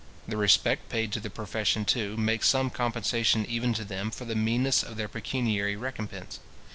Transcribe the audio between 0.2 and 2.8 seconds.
The respect paid to the profession, too, makes some